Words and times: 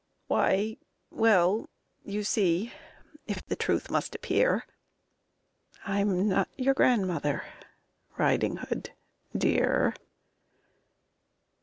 Why, 0.25 0.77
well: 1.11 1.69
you 2.03 2.23
see 2.23 2.73
if 3.27 3.45
the 3.45 3.55
truth 3.55 3.91
must 3.91 4.15
appear 4.15 4.65
I'm 5.85 6.27
not 6.27 6.49
your 6.57 6.73
grandmother, 6.73 7.43
Riding 8.17 8.57
Hood, 8.57 8.93
dear! 9.37 9.93